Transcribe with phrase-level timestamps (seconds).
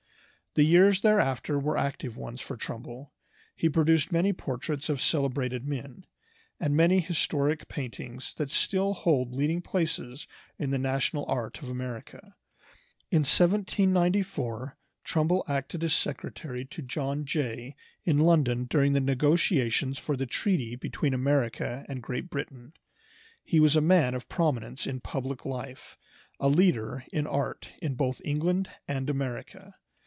[0.53, 3.13] The years thereafter were active ones for Trumbull.
[3.55, 6.05] He produced many portraits of celebrated men,
[6.59, 10.27] and many historic paintings that still hold leading places
[10.59, 12.35] in the national art of America.
[13.11, 14.75] In 1794
[15.05, 20.75] Trumbull acted as secretary to John Jay in London during the negotiations for the treaty
[20.75, 22.73] between America and Great Britain.
[23.45, 25.97] He was a man of prominence in public life,
[26.41, 29.75] a leader in art in both England and America.